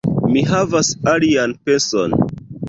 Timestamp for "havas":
0.51-0.89